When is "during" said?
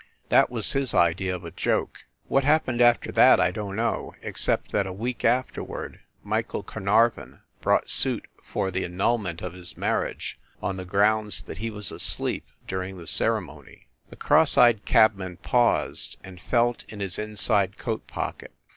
12.67-12.97